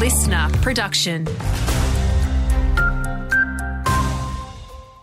[0.00, 1.26] listener production.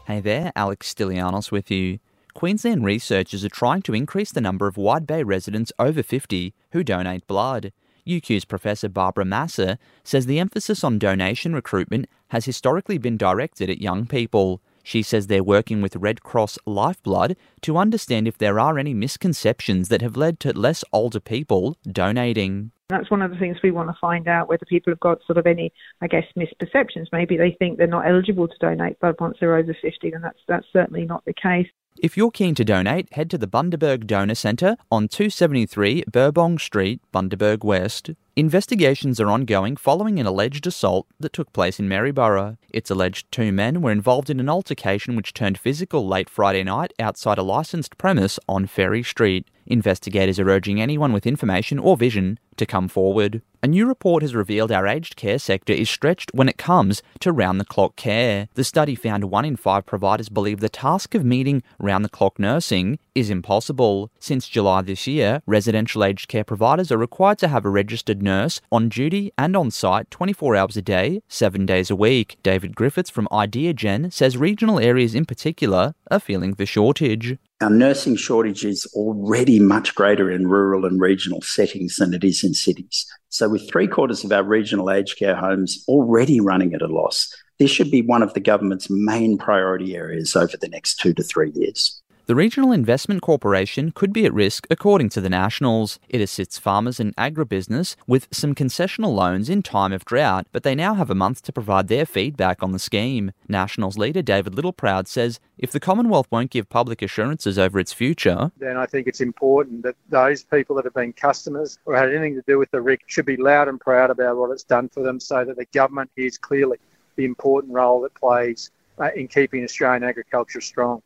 [0.07, 1.99] Hey there, Alex Stilianos with you.
[2.33, 6.83] Queensland researchers are trying to increase the number of Wide Bay residents over 50 who
[6.83, 7.73] donate blood.
[8.07, 13.79] UQ's Professor Barbara Masser says the emphasis on donation recruitment has historically been directed at
[13.79, 14.61] young people.
[14.81, 19.89] She says they're working with Red Cross Lifeblood to understand if there are any misconceptions
[19.89, 22.71] that have led to less older people donating.
[22.89, 25.37] That's one of the things we want to find out whether people have got sort
[25.37, 27.07] of any, I guess, misperceptions.
[27.11, 30.39] Maybe they think they're not eligible to donate blood once they're over 50, and that's,
[30.47, 31.67] that's certainly not the case.
[31.99, 37.01] If you're keen to donate, head to the Bundaberg Donor Centre on 273 Bourbong Street,
[37.11, 38.11] Bundaberg West.
[38.37, 42.57] Investigations are ongoing following an alleged assault that took place in Maryborough.
[42.69, 46.93] It's alleged two men were involved in an altercation which turned physical late Friday night
[46.99, 49.47] outside a licensed premise on Ferry Street.
[49.67, 53.41] Investigators are urging anyone with information or vision to come forward.
[53.61, 57.33] A new report has revealed our aged care sector is stretched when it comes to
[57.33, 58.47] round the clock care.
[58.53, 62.39] The study found one in five providers believe the task of meeting round the clock
[62.39, 64.11] nursing is impossible.
[64.19, 68.61] Since July this year, residential aged care providers are required to have a registered nurse
[68.71, 72.37] on duty and on site 24 hours a day, 7 days a week.
[72.43, 77.37] David Griffiths from IdeaGen says regional areas in particular are feeling the shortage.
[77.59, 82.43] Our nursing shortage is already much greater in rural and regional settings than it is
[82.43, 83.05] in cities.
[83.29, 87.35] So, with three quarters of our regional aged care homes already running at a loss,
[87.57, 91.23] this should be one of the government's main priority areas over the next two to
[91.23, 91.99] three years.
[92.27, 95.97] The Regional Investment Corporation could be at risk according to the Nationals.
[96.09, 100.75] It assists farmers and agribusiness with some concessional loans in time of drought, but they
[100.75, 103.31] now have a month to provide their feedback on the scheme.
[103.47, 108.51] Nationals leader David Littleproud says if the Commonwealth won't give public assurances over its future,
[108.57, 112.35] then I think it's important that those people that have been customers or had anything
[112.35, 115.01] to do with the RIC should be loud and proud about what it's done for
[115.01, 116.77] them so that the government hears clearly
[117.15, 121.01] the important role it plays uh, in keeping Australian agriculture strong.